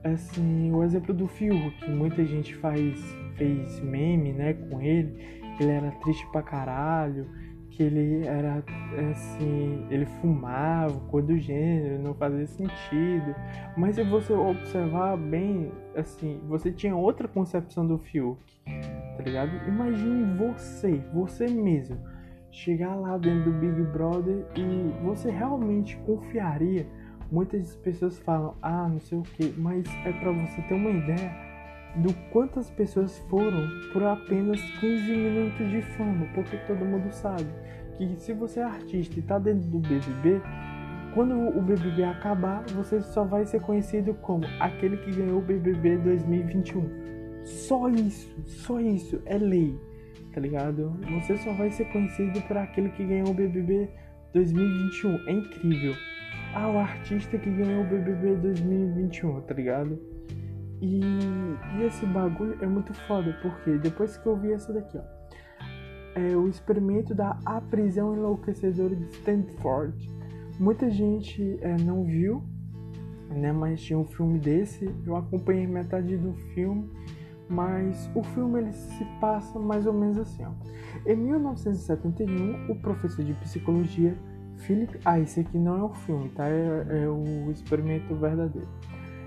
assim, 0.02 0.73
o 0.73 0.83
exemplo 0.83 1.14
do 1.14 1.28
Fiuk, 1.28 1.71
que 1.78 1.90
muita 1.90 2.25
gente 2.25 2.54
faz 2.56 3.00
fez 3.37 3.80
meme, 3.80 4.33
né, 4.33 4.52
com 4.54 4.80
ele, 4.80 5.42
que 5.56 5.62
ele 5.62 5.73
era 5.73 5.90
triste 5.92 6.26
pra 6.30 6.42
caralho, 6.42 7.26
que 7.75 7.82
ele 7.82 8.25
era 8.26 8.62
assim, 9.11 9.87
ele 9.90 10.06
fumava, 10.06 10.99
coisa 11.11 11.28
do 11.28 11.38
gênero, 11.38 12.02
não 12.02 12.14
fazia 12.14 12.46
sentido. 12.46 13.34
Mas 13.76 13.96
se 13.96 14.04
você 14.04 14.32
observar 14.32 15.16
bem, 15.16 15.73
assim, 15.96 16.40
você 16.49 16.70
tinha 16.70 16.94
outra 16.94 17.26
concepção 17.26 17.87
do 17.87 17.99
Fiuk, 17.99 18.38
tá 19.16 19.23
ligado? 19.25 19.50
Imagine 19.66 20.37
você, 20.38 21.02
você 21.12 21.49
mesmo, 21.49 21.99
chegar 22.50 22.94
lá 22.94 23.18
dentro 23.18 23.50
do 23.50 23.58
Big 23.58 23.82
Brother 23.90 24.46
e 24.54 25.04
você 25.04 25.30
realmente 25.30 25.96
confiaria. 26.06 26.87
Muitas 27.32 27.75
pessoas 27.76 28.18
falam, 28.20 28.54
ah, 28.62 28.88
não 28.88 29.00
sei 29.00 29.18
o 29.18 29.23
que, 29.23 29.52
mas 29.58 29.84
é 30.04 30.12
para 30.12 30.30
você 30.30 30.62
ter 30.62 30.75
uma 30.75 30.90
ideia 30.90 31.53
do 31.96 32.12
quantas 32.30 32.70
pessoas 32.70 33.18
foram 33.30 33.68
por 33.92 34.02
apenas 34.02 34.60
15 34.80 35.10
minutos 35.10 35.70
de 35.70 35.82
fama, 35.82 36.26
porque 36.34 36.56
todo 36.66 36.84
mundo 36.84 37.12
sabe 37.12 37.46
que 37.96 38.16
se 38.16 38.32
você 38.32 38.60
é 38.60 38.64
artista 38.64 39.14
e 39.16 39.20
está 39.20 39.38
dentro 39.38 39.68
do 39.68 39.78
BBB, 39.78 40.42
quando 41.14 41.34
o 41.34 41.62
BBB 41.62 42.02
acabar, 42.02 42.64
você 42.70 43.00
só 43.00 43.22
vai 43.22 43.46
ser 43.46 43.60
conhecido 43.60 44.14
como 44.14 44.44
aquele 44.58 44.96
que 44.96 45.12
ganhou 45.12 45.38
o 45.38 45.42
BBB 45.42 45.98
2021. 45.98 47.44
Só 47.44 47.88
isso, 47.88 48.34
só 48.44 48.80
isso 48.80 49.22
é 49.26 49.38
lei, 49.38 49.78
tá 50.32 50.40
ligado? 50.40 50.98
Você 51.12 51.36
só 51.36 51.52
vai 51.52 51.70
ser 51.70 51.84
conhecido 51.92 52.40
por 52.42 52.56
aquele 52.56 52.88
que 52.88 53.04
ganhou 53.04 53.28
o 53.28 53.34
BBB 53.34 53.88
2021. 54.32 55.28
É 55.28 55.32
incrível. 55.32 55.94
Ah, 56.52 56.68
o 56.68 56.78
artista 56.78 57.38
que 57.38 57.50
ganhou 57.50 57.82
o 57.82 57.86
BBB 57.86 58.34
2021, 58.36 59.40
tá 59.42 59.54
ligado? 59.54 60.00
E, 60.81 61.00
e 61.78 61.83
esse 61.85 62.04
bagulho 62.07 62.57
é 62.61 62.66
muito 62.66 62.93
foda, 63.07 63.37
porque 63.43 63.78
depois 63.78 64.16
que 64.16 64.26
eu 64.26 64.37
vi 64.37 64.52
essa 64.52 64.73
daqui, 64.73 64.99
ó. 64.99 65.02
É 66.16 66.37
o 66.37 66.49
experimento 66.49 67.12
da 67.14 67.37
A 67.45 67.61
Prisão 67.61 68.14
Enlouquecedora 68.14 68.95
de 68.95 69.04
Stanford. 69.16 70.09
Muita 70.61 70.88
gente 70.88 71.59
é, 71.61 71.76
não 71.78 72.04
viu, 72.04 72.45
né? 73.31 73.52
Mas 73.52 73.83
tinha 73.83 73.99
um 73.99 74.04
filme 74.04 74.38
desse. 74.38 74.88
Eu 75.04 75.16
acompanhei 75.16 75.66
metade 75.66 76.16
do 76.16 76.33
filme, 76.54 76.88
mas 77.49 78.09
o 78.14 78.23
filme 78.23 78.61
ele 78.61 78.73
se 78.73 79.04
passa 79.21 79.59
mais 79.59 79.87
ou 79.87 79.93
menos 79.93 80.19
assim, 80.19 80.45
ó. 80.45 80.52
Em 81.04 81.16
1971, 81.16 82.71
o 82.71 82.76
professor 82.76 83.25
de 83.25 83.35
psicologia 83.35 84.16
Philip, 84.59 84.99
ah, 85.04 85.21
esse 85.21 85.40
aqui 85.40 85.59
não 85.59 85.78
é 85.78 85.83
o 85.83 85.93
filme, 85.93 86.28
tá? 86.31 86.49
É, 86.49 87.04
é 87.04 87.09
o 87.09 87.50
experimento 87.50 88.14
verdadeiro. 88.14 88.69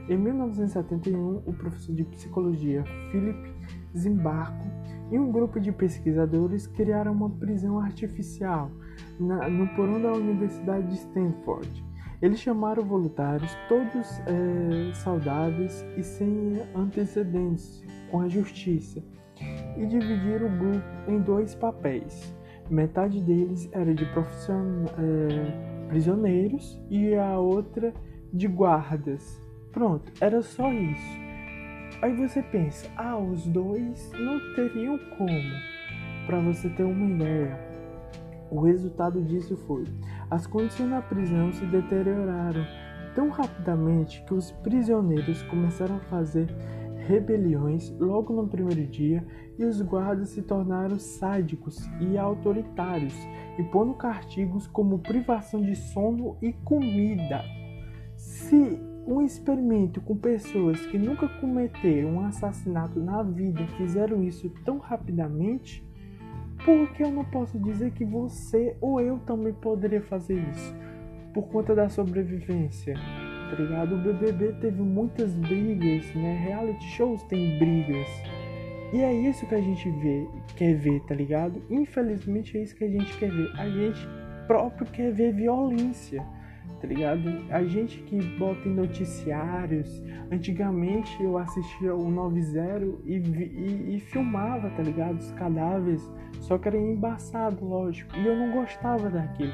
Em 0.09 0.17
1971, 0.17 1.43
o 1.45 1.53
professor 1.53 1.93
de 1.93 2.05
psicologia 2.05 2.81
Philip 3.11 3.53
Zimbarco 3.95 4.65
e 5.11 5.19
um 5.19 5.31
grupo 5.31 5.59
de 5.59 5.69
pesquisadores 5.71 6.65
criaram 6.65 7.11
uma 7.11 7.29
prisão 7.29 7.77
artificial 7.79 8.71
na, 9.19 9.49
no 9.49 9.67
porão 9.75 10.01
da 10.01 10.13
Universidade 10.13 10.87
de 10.87 10.95
Stanford. 10.95 11.85
Eles 12.21 12.39
chamaram 12.39 12.85
voluntários 12.85 13.53
todos 13.67 14.19
é, 14.25 14.93
saudáveis 14.93 15.85
e 15.97 16.03
sem 16.03 16.61
antecedentes 16.73 17.83
com 18.09 18.21
a 18.21 18.29
justiça 18.29 19.03
e 19.77 19.85
dividiram 19.85 20.47
o 20.47 20.57
grupo 20.57 20.85
em 21.09 21.19
dois 21.19 21.53
papéis. 21.53 22.33
Metade 22.69 23.21
deles 23.21 23.69
era 23.73 23.93
de 23.93 24.05
é, 24.05 25.87
prisioneiros 25.89 26.81
e 26.89 27.13
a 27.13 27.37
outra 27.37 27.93
de 28.33 28.47
guardas 28.47 29.45
Pronto, 29.71 30.11
era 30.19 30.41
só 30.41 30.71
isso. 30.71 31.17
Aí 32.01 32.15
você 32.15 32.41
pensa, 32.43 32.87
ah, 32.95 33.17
os 33.17 33.47
dois 33.47 34.11
não 34.13 34.39
teriam 34.53 34.99
como. 35.17 35.77
Para 36.25 36.39
você 36.41 36.69
ter 36.69 36.83
uma 36.83 37.09
ideia, 37.09 37.57
o 38.51 38.61
resultado 38.61 39.21
disso 39.23 39.57
foi: 39.65 39.85
as 40.29 40.45
condições 40.45 40.89
na 40.89 41.01
prisão 41.01 41.51
se 41.53 41.65
deterioraram 41.65 42.65
tão 43.15 43.29
rapidamente 43.29 44.23
que 44.25 44.33
os 44.33 44.51
prisioneiros 44.51 45.41
começaram 45.43 45.95
a 45.95 46.01
fazer 46.01 46.47
rebeliões 47.07 47.89
logo 47.99 48.33
no 48.33 48.47
primeiro 48.47 48.85
dia 48.85 49.25
e 49.57 49.63
os 49.63 49.81
guardas 49.81 50.29
se 50.29 50.41
tornaram 50.41 50.99
sádicos 50.99 51.89
e 51.99 52.17
autoritários, 52.17 53.15
impondo 53.57 53.93
castigos 53.95 54.67
como 54.67 54.99
privação 54.99 55.61
de 55.61 55.75
sono 55.75 56.37
e 56.41 56.53
comida. 56.53 57.43
Se 58.15 58.79
um 59.07 59.21
experimento 59.21 60.01
com 60.01 60.17
pessoas 60.17 60.85
que 60.87 60.97
nunca 60.97 61.29
cometeram 61.39 62.15
um 62.15 62.25
assassinato 62.25 62.99
na 62.99 63.23
vida 63.23 63.65
fizeram 63.77 64.21
isso 64.21 64.49
tão 64.65 64.79
rapidamente, 64.79 65.81
por 66.65 66.91
que 66.91 67.03
eu 67.03 67.11
não 67.11 67.23
posso 67.23 67.57
dizer 67.57 67.91
que 67.91 68.03
você 68.03 68.75
ou 68.81 68.99
eu 68.99 69.19
também 69.19 69.53
poderia 69.53 70.01
fazer 70.01 70.35
isso? 70.49 70.75
Por 71.33 71.47
conta 71.47 71.73
da 71.73 71.87
sobrevivência, 71.87 72.95
tá 73.49 73.55
ligado? 73.55 73.95
O 73.95 73.97
BBB 73.99 74.53
teve 74.59 74.81
muitas 74.81 75.33
brigas, 75.35 76.13
né? 76.13 76.35
Reality 76.45 76.85
shows 76.87 77.23
tem 77.23 77.57
brigas. 77.57 78.07
E 78.91 78.99
é 78.99 79.13
isso 79.13 79.45
que 79.45 79.55
a 79.55 79.61
gente 79.61 79.89
vê, 80.01 80.27
quer 80.57 80.73
ver, 80.75 80.99
tá 81.01 81.15
ligado? 81.15 81.61
Infelizmente 81.69 82.57
é 82.57 82.63
isso 82.63 82.75
que 82.75 82.83
a 82.83 82.89
gente 82.89 83.17
quer 83.17 83.31
ver. 83.31 83.51
A 83.57 83.69
gente 83.69 84.05
próprio 84.47 84.87
quer 84.87 85.13
ver 85.13 85.33
violência 85.33 86.25
tá 86.79 86.87
ligado? 86.87 87.29
A 87.49 87.63
gente 87.63 87.99
que 88.03 88.21
bota 88.37 88.67
em 88.67 88.73
noticiários, 88.73 90.01
antigamente 90.31 91.21
eu 91.21 91.37
assistia 91.37 91.95
o 91.95 92.09
90 92.09 92.85
e, 93.05 93.15
e, 93.15 93.95
e 93.95 93.99
filmava, 93.99 94.69
tá 94.71 94.83
ligado? 94.83 95.17
Os 95.17 95.31
cadáveres, 95.31 96.01
só 96.41 96.57
que 96.57 96.67
era 96.67 96.77
embaçado, 96.77 97.65
lógico, 97.65 98.15
e 98.15 98.25
eu 98.25 98.35
não 98.35 98.51
gostava 98.51 99.09
daquilo. 99.09 99.53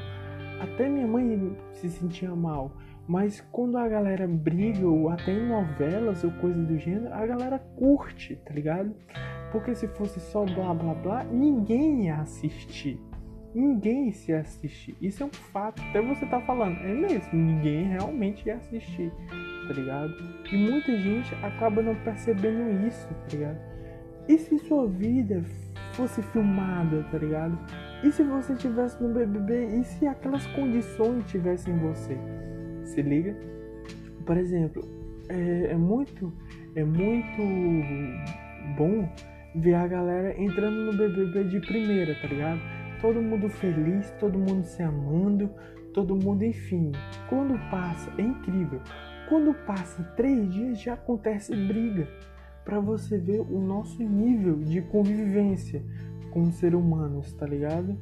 Até 0.60 0.88
minha 0.88 1.06
mãe 1.06 1.56
se 1.72 1.88
sentia 1.88 2.34
mal. 2.34 2.72
Mas 3.06 3.40
quando 3.52 3.76
a 3.76 3.86
galera 3.86 4.26
briga, 4.26 4.86
ou 4.86 5.10
até 5.10 5.32
em 5.32 5.46
novelas 5.46 6.24
ou 6.24 6.30
coisa 6.32 6.62
do 6.62 6.78
gênero, 6.78 7.12
a 7.12 7.26
galera 7.26 7.58
curte, 7.76 8.36
tá 8.36 8.54
ligado? 8.54 8.94
Porque 9.52 9.74
se 9.74 9.86
fosse 9.88 10.20
só 10.20 10.44
blá 10.44 10.72
blá 10.72 10.94
blá, 10.94 11.24
ninguém 11.24 12.06
ia 12.06 12.16
assistir 12.16 12.98
ninguém 13.54 14.10
se 14.12 14.32
assistir. 14.32 14.96
Isso 15.00 15.22
é 15.22 15.26
um 15.26 15.32
fato. 15.32 15.80
Até 15.90 16.00
você 16.00 16.26
tá 16.26 16.40
falando, 16.40 16.76
é 16.78 16.92
mesmo, 16.92 17.32
ninguém 17.32 17.84
realmente 17.84 18.46
ia 18.46 18.56
assistir, 18.56 19.12
tá 19.68 19.72
ligado? 19.72 20.12
E 20.50 20.56
muita 20.56 20.98
gente 20.98 21.34
acaba 21.36 21.82
não 21.82 21.94
percebendo 21.96 22.86
isso, 22.86 23.06
tá 23.06 23.28
ligado? 23.32 23.58
E 24.28 24.38
se 24.38 24.58
sua 24.60 24.86
vida 24.86 25.42
fosse 25.92 26.22
filmada, 26.22 27.04
tá 27.10 27.18
ligado? 27.18 27.58
E 28.02 28.10
se 28.10 28.22
você 28.22 28.54
tivesse 28.54 29.02
no 29.02 29.12
BBB? 29.14 29.80
E 29.80 29.84
se 29.84 30.06
aquelas 30.06 30.46
condições 30.48 31.24
tivessem 31.26 31.74
em 31.74 31.78
você? 31.78 32.18
Se 32.84 33.02
liga? 33.02 33.36
Por 34.26 34.36
exemplo, 34.36 34.82
é, 35.28 35.72
é 35.72 35.76
muito, 35.76 36.32
é 36.74 36.84
muito 36.84 37.42
bom 38.76 39.08
ver 39.54 39.74
a 39.74 39.86
galera 39.86 40.34
entrando 40.40 40.90
no 40.90 40.92
BBB 40.92 41.44
de 41.44 41.60
primeira, 41.60 42.14
tá 42.20 42.26
ligado? 42.26 42.60
Todo 43.00 43.20
mundo 43.20 43.48
feliz, 43.48 44.10
todo 44.18 44.38
mundo 44.38 44.64
se 44.64 44.82
amando, 44.82 45.50
todo 45.92 46.16
mundo, 46.16 46.44
enfim. 46.44 46.92
Quando 47.28 47.58
passa, 47.70 48.12
é 48.18 48.22
incrível. 48.22 48.80
Quando 49.28 49.54
passa 49.64 50.02
três 50.16 50.52
dias 50.52 50.80
já 50.80 50.94
acontece 50.94 51.54
briga. 51.54 52.08
Para 52.64 52.80
você 52.80 53.18
ver 53.18 53.40
o 53.40 53.60
nosso 53.60 54.02
nível 54.02 54.56
de 54.56 54.80
convivência 54.82 55.82
como 56.30 56.50
ser 56.50 56.74
humanos, 56.74 57.32
tá 57.34 57.46
ligado? 57.46 57.96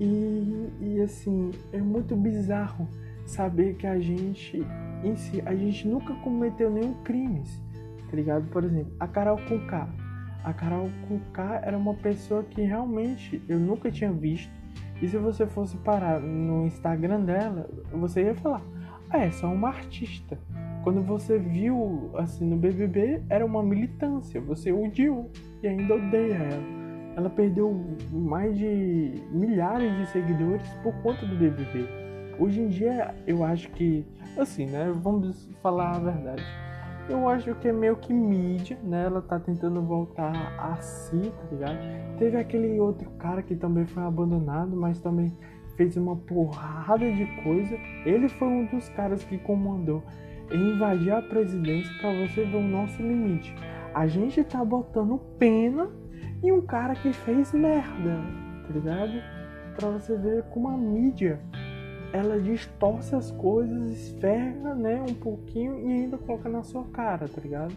E, 0.00 0.68
e 0.80 1.00
assim, 1.00 1.50
é 1.72 1.80
muito 1.80 2.16
bizarro 2.16 2.88
saber 3.26 3.74
que 3.74 3.86
a 3.86 3.98
gente, 3.98 4.64
em 5.04 5.16
si, 5.16 5.42
a 5.44 5.54
gente 5.54 5.86
nunca 5.86 6.14
cometeu 6.14 6.70
nenhum 6.70 6.94
crime, 7.02 7.42
tá 8.08 8.16
ligado? 8.16 8.48
Por 8.50 8.64
exemplo, 8.64 8.92
a 8.98 9.06
Carol 9.06 9.38
Conká 9.48 9.88
a 10.44 10.52
Carol 10.52 10.90
Conká 11.08 11.60
era 11.64 11.76
uma 11.76 11.94
pessoa 11.94 12.42
que 12.42 12.62
realmente 12.62 13.42
eu 13.48 13.58
nunca 13.58 13.90
tinha 13.90 14.12
visto. 14.12 14.50
E 15.00 15.08
se 15.08 15.16
você 15.16 15.46
fosse 15.46 15.76
parar 15.78 16.20
no 16.20 16.66
Instagram 16.66 17.22
dela, 17.22 17.68
você 17.92 18.24
ia 18.24 18.34
falar: 18.34 18.62
ah, 19.10 19.18
é 19.18 19.30
só 19.30 19.46
uma 19.48 19.68
artista. 19.68 20.38
Quando 20.82 21.02
você 21.02 21.38
viu 21.38 22.10
assim 22.14 22.44
no 22.44 22.56
BBB, 22.56 23.22
era 23.28 23.44
uma 23.44 23.62
militância, 23.62 24.40
você 24.40 24.72
odiou 24.72 25.30
e 25.62 25.68
ainda 25.68 25.94
odeia 25.94 26.34
ela. 26.34 26.82
Ela 27.14 27.30
perdeu 27.30 27.78
mais 28.10 28.56
de 28.56 29.22
milhares 29.30 29.94
de 29.98 30.06
seguidores 30.06 30.66
por 30.82 30.94
conta 31.02 31.26
do 31.26 31.36
BBB. 31.36 31.86
Hoje 32.38 32.60
em 32.60 32.68
dia, 32.68 33.14
eu 33.26 33.44
acho 33.44 33.70
que, 33.72 34.04
assim, 34.36 34.66
né? 34.66 34.90
Vamos 35.02 35.48
falar 35.62 35.96
a 35.96 35.98
verdade 35.98 36.42
eu 37.08 37.28
acho 37.28 37.54
que 37.56 37.68
é 37.68 37.72
meio 37.72 37.96
que 37.96 38.12
mídia, 38.12 38.78
né? 38.82 39.04
Ela 39.04 39.20
tá 39.20 39.38
tentando 39.38 39.82
voltar 39.82 40.32
a 40.58 40.76
si, 40.80 41.32
tá 41.36 41.44
ligado? 41.50 41.78
Teve 42.18 42.36
aquele 42.36 42.78
outro 42.80 43.10
cara 43.12 43.42
que 43.42 43.56
também 43.56 43.86
foi 43.86 44.02
abandonado, 44.02 44.76
mas 44.76 45.00
também 45.00 45.36
fez 45.76 45.96
uma 45.96 46.16
porrada 46.16 47.10
de 47.10 47.26
coisa. 47.42 47.76
Ele 48.04 48.28
foi 48.28 48.48
um 48.48 48.66
dos 48.66 48.88
caras 48.90 49.24
que 49.24 49.38
comandou 49.38 50.02
invadir 50.52 51.12
a 51.12 51.22
presidência 51.22 51.92
para 52.00 52.12
você 52.12 52.44
ver 52.44 52.56
o 52.56 52.62
nosso 52.62 53.00
limite. 53.02 53.54
A 53.94 54.06
gente 54.06 54.42
tá 54.44 54.64
botando 54.64 55.18
pena 55.38 55.90
em 56.42 56.52
um 56.52 56.62
cara 56.62 56.94
que 56.94 57.12
fez 57.12 57.52
merda, 57.52 58.20
tá 58.66 58.72
ligado? 58.72 59.12
Pra 59.76 59.88
você 59.88 60.16
ver 60.16 60.42
como 60.44 60.68
a 60.68 60.76
mídia 60.76 61.40
ela 62.12 62.38
distorce 62.38 63.14
as 63.14 63.30
coisas, 63.32 63.90
esferra, 63.90 64.74
né, 64.74 65.02
um 65.08 65.14
pouquinho 65.14 65.88
e 65.88 65.92
ainda 65.92 66.18
coloca 66.18 66.48
na 66.48 66.62
sua 66.62 66.84
cara, 66.84 67.26
tá 67.28 67.40
ligado? 67.40 67.74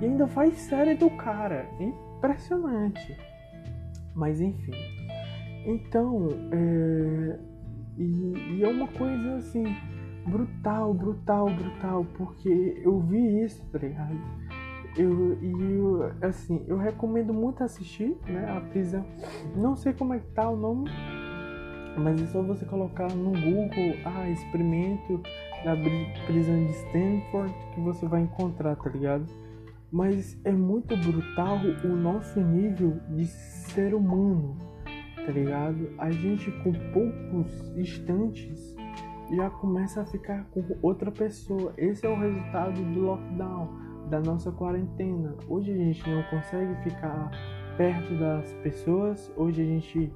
E 0.00 0.04
ainda 0.04 0.26
faz 0.26 0.54
série 0.58 0.94
do 0.94 1.10
cara. 1.10 1.66
Impressionante. 1.80 3.16
Mas 4.14 4.40
enfim. 4.40 4.72
Então, 5.66 6.28
é... 6.52 7.38
E, 7.98 8.58
e, 8.58 8.62
é 8.62 8.68
uma 8.68 8.88
coisa 8.88 9.36
assim, 9.36 9.64
brutal, 10.26 10.92
brutal, 10.92 11.46
brutal, 11.46 12.06
porque 12.16 12.80
eu 12.84 13.00
vi 13.00 13.42
isso, 13.42 13.64
tá 13.72 13.78
ligado? 13.78 14.14
Eu, 14.96 15.38
e 15.42 15.72
eu, 15.74 16.12
assim, 16.20 16.62
eu 16.68 16.76
recomendo 16.76 17.32
muito 17.32 17.64
assistir, 17.64 18.16
né? 18.26 18.54
A 18.54 18.60
prisão. 18.60 19.04
Não 19.54 19.76
sei 19.76 19.94
como 19.94 20.12
é 20.12 20.18
que 20.18 20.26
tá 20.28 20.48
o 20.48 20.56
nome, 20.56 20.90
mas 21.98 22.22
é 22.22 22.26
só 22.26 22.42
você 22.42 22.64
colocar 22.64 23.08
no 23.08 23.32
Google, 23.32 23.96
ah, 24.04 24.28
experimento 24.28 25.20
da 25.64 25.74
prisão 26.26 26.64
de 26.64 26.72
Stanford 26.72 27.54
que 27.74 27.80
você 27.80 28.06
vai 28.06 28.22
encontrar, 28.22 28.76
tá 28.76 28.90
ligado? 28.90 29.26
Mas 29.90 30.38
é 30.44 30.52
muito 30.52 30.96
brutal 30.96 31.58
o 31.84 31.88
nosso 31.88 32.40
nível 32.40 33.00
de 33.10 33.26
ser 33.26 33.94
humano, 33.94 34.56
tá 35.16 35.32
ligado? 35.32 35.90
A 35.98 36.10
gente 36.10 36.50
com 36.62 36.72
poucos 36.92 37.76
instantes 37.76 38.76
já 39.34 39.50
começa 39.50 40.02
a 40.02 40.04
ficar 40.04 40.44
com 40.50 40.64
outra 40.82 41.10
pessoa. 41.10 41.72
Esse 41.76 42.06
é 42.06 42.08
o 42.08 42.18
resultado 42.18 42.80
do 42.92 43.00
lockdown, 43.00 43.68
da 44.08 44.20
nossa 44.20 44.52
quarentena. 44.52 45.34
Hoje 45.48 45.72
a 45.72 45.76
gente 45.76 46.08
não 46.08 46.22
consegue 46.24 46.74
ficar 46.82 47.30
perto 47.76 48.14
das 48.18 48.52
pessoas, 48.62 49.32
hoje 49.36 49.62
a 49.62 49.64
gente 49.64 50.12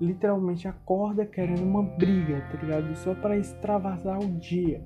literalmente 0.00 0.66
acorda 0.66 1.24
querendo 1.24 1.62
uma 1.62 1.82
briga, 1.82 2.40
tá 2.50 2.58
ligado? 2.60 2.94
Só 2.96 3.14
para 3.14 3.36
extravasar 3.36 4.18
o 4.18 4.38
dia, 4.38 4.82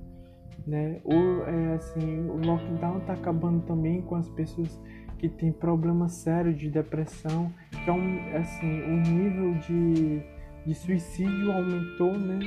né? 0.66 1.00
Ou 1.04 1.44
é 1.46 1.74
assim, 1.74 2.28
o 2.28 2.36
lockdown 2.36 3.00
tá 3.00 3.14
acabando 3.14 3.62
também 3.62 4.02
com 4.02 4.14
as 4.16 4.28
pessoas 4.30 4.80
que 5.18 5.28
têm 5.28 5.50
problemas 5.50 6.12
sérios 6.12 6.58
de 6.58 6.70
depressão, 6.70 7.52
que 7.84 7.90
é 7.90 7.92
um, 7.92 8.36
assim, 8.36 8.82
o 8.82 8.96
nível 9.00 9.54
de, 9.54 10.22
de 10.64 10.74
suicídio 10.74 11.52
aumentou, 11.52 12.16
né? 12.16 12.38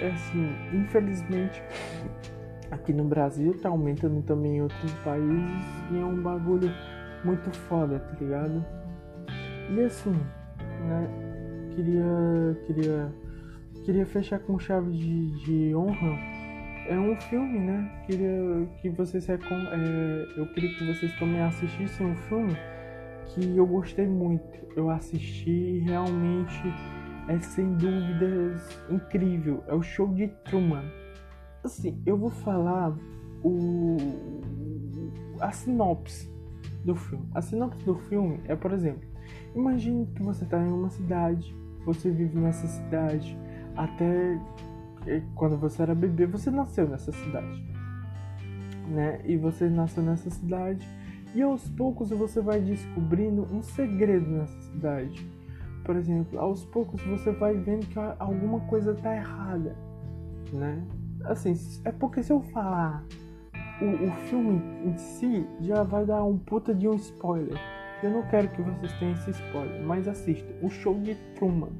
É 0.00 0.08
assim, 0.08 0.50
infelizmente 0.74 1.62
aqui 2.70 2.92
no 2.92 3.04
Brasil 3.04 3.58
tá 3.60 3.68
aumentando 3.68 4.22
também 4.22 4.56
em 4.56 4.62
outros 4.62 4.92
países 5.04 5.64
e 5.90 5.98
é 5.98 6.04
um 6.04 6.22
bagulho 6.22 6.70
muito 7.24 7.50
foda, 7.50 7.98
tá 7.98 8.16
ligado? 8.20 8.64
E 9.70 9.80
assim, 9.80 10.12
né? 10.12 11.25
Queria 11.76 12.58
queria 12.66 13.14
queria 13.84 14.06
fechar 14.06 14.38
com 14.40 14.58
chave 14.58 14.90
de, 14.92 15.30
de 15.44 15.76
honra. 15.76 16.18
É 16.88 16.98
um 16.98 17.16
filme 17.16 17.58
né? 17.58 18.02
Queria 18.06 18.68
que 18.80 18.88
vocês 18.90 19.28
é, 19.28 19.38
eu 20.36 20.46
queria 20.52 20.72
que 20.74 20.86
vocês 20.86 21.12
também 21.18 21.40
assistissem 21.42 22.06
um 22.06 22.16
filme 22.16 22.56
que 23.26 23.56
eu 23.56 23.66
gostei 23.66 24.06
muito. 24.06 24.58
Eu 24.74 24.88
assisti 24.90 25.80
realmente 25.80 26.62
é 27.28 27.38
sem 27.40 27.74
dúvidas 27.74 28.80
incrível. 28.88 29.62
É 29.66 29.74
o 29.74 29.82
show 29.82 30.08
de 30.14 30.28
Truman. 30.44 30.84
Assim 31.62 32.00
eu 32.06 32.16
vou 32.16 32.30
falar 32.30 32.96
o 33.42 33.96
a 35.40 35.52
sinopse 35.52 36.32
do 36.84 36.94
filme. 36.94 37.28
A 37.34 37.42
sinopse 37.42 37.84
do 37.84 37.96
filme 37.96 38.40
é 38.46 38.56
por 38.56 38.72
exemplo 38.72 39.06
imagine 39.54 40.06
que 40.14 40.22
você 40.22 40.44
está 40.44 40.62
em 40.62 40.70
uma 40.70 40.90
cidade 40.90 41.54
você 41.86 42.10
vive 42.10 42.36
nessa 42.38 42.66
cidade 42.66 43.38
até 43.76 44.38
quando 45.36 45.56
você 45.56 45.82
era 45.82 45.94
bebê, 45.94 46.26
você 46.26 46.50
nasceu 46.50 46.88
nessa 46.88 47.12
cidade, 47.12 47.64
né? 48.88 49.20
E 49.24 49.36
você 49.36 49.68
nasceu 49.70 50.02
nessa 50.02 50.28
cidade 50.28 50.86
e 51.32 51.42
aos 51.42 51.68
poucos 51.70 52.10
você 52.10 52.40
vai 52.40 52.60
descobrindo 52.60 53.46
um 53.52 53.62
segredo 53.62 54.28
nessa 54.28 54.60
cidade. 54.62 55.30
Por 55.84 55.94
exemplo, 55.94 56.40
aos 56.40 56.64
poucos 56.64 57.00
você 57.02 57.30
vai 57.30 57.54
vendo 57.54 57.86
que 57.86 57.98
alguma 58.18 58.58
coisa 58.60 58.92
tá 58.94 59.14
errada, 59.14 59.76
né? 60.52 60.82
Assim, 61.24 61.54
é 61.84 61.92
porque 61.92 62.22
se 62.22 62.32
eu 62.32 62.40
falar 62.40 63.04
o, 63.80 64.08
o 64.08 64.10
filme 64.28 64.60
em 64.84 64.96
si 64.96 65.46
já 65.60 65.84
vai 65.84 66.04
dar 66.04 66.24
um 66.24 66.36
puta 66.36 66.74
de 66.74 66.88
um 66.88 66.94
spoiler. 66.94 67.75
Eu 68.02 68.10
não 68.10 68.22
quero 68.28 68.48
que 68.48 68.60
vocês 68.60 68.92
tenham 68.98 69.14
esse 69.14 69.30
spoiler, 69.30 69.82
mas 69.82 70.06
assistam. 70.06 70.52
O 70.62 70.68
show 70.68 70.94
de 71.00 71.14
Truman, 71.34 71.72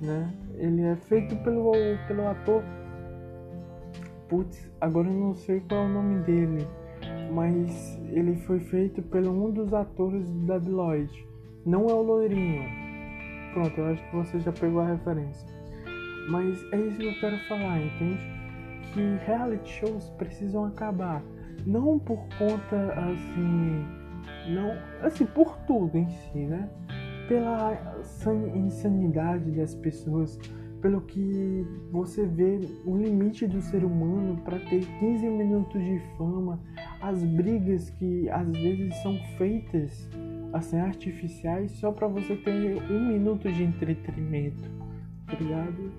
né? 0.00 0.30
Ele 0.58 0.82
é 0.82 0.96
feito 0.96 1.34
pelo, 1.36 1.72
pelo 2.06 2.28
ator. 2.28 2.62
Putz, 4.28 4.70
agora 4.80 5.08
eu 5.08 5.14
não 5.14 5.34
sei 5.34 5.60
qual 5.60 5.84
é 5.84 5.86
o 5.86 5.88
nome 5.88 6.22
dele, 6.24 6.66
mas 7.32 7.98
ele 8.10 8.36
foi 8.36 8.60
feito 8.60 9.00
pelo 9.02 9.30
um 9.30 9.50
dos 9.50 9.72
atores 9.72 10.28
da 10.46 10.58
Deloitte. 10.58 11.26
Não 11.64 11.86
é 11.86 11.94
o 11.94 12.02
loirinho. 12.02 12.62
Pronto, 13.54 13.78
eu 13.78 13.86
acho 13.86 14.04
que 14.10 14.16
você 14.16 14.38
já 14.40 14.52
pegou 14.52 14.80
a 14.80 14.88
referência. 14.88 15.48
Mas 16.28 16.62
é 16.72 16.76
isso 16.78 16.98
que 16.98 17.06
eu 17.06 17.20
quero 17.20 17.38
falar, 17.48 17.80
entende? 17.80 18.20
Que 18.92 19.00
reality 19.24 19.70
shows 19.70 20.10
precisam 20.18 20.66
acabar. 20.66 21.22
Não 21.64 21.98
por 21.98 22.18
conta 22.38 22.92
assim 22.92 23.95
não, 24.48 24.72
assim, 25.02 25.26
por 25.26 25.56
tudo 25.66 25.96
em 25.96 26.08
si, 26.08 26.38
né? 26.38 26.68
Pela 27.28 27.96
insanidade 28.54 29.50
das 29.50 29.74
pessoas, 29.74 30.38
pelo 30.80 31.00
que 31.00 31.66
você 31.90 32.24
vê 32.24 32.60
o 32.84 32.96
limite 32.96 33.46
do 33.46 33.60
ser 33.60 33.84
humano 33.84 34.40
para 34.44 34.58
ter 34.60 34.86
15 35.00 35.28
minutos 35.28 35.82
de 35.82 36.00
fama, 36.16 36.60
as 37.00 37.22
brigas 37.24 37.90
que 37.90 38.28
às 38.30 38.48
vezes 38.52 38.94
são 39.02 39.18
feitas 39.36 40.08
assim 40.52 40.78
artificiais 40.78 41.72
só 41.72 41.90
para 41.90 42.06
você 42.06 42.36
ter 42.36 42.80
um 42.90 43.08
minuto 43.08 43.50
de 43.50 43.64
entretenimento, 43.64 44.62
tá 45.26 45.34
ligado? 45.34 45.92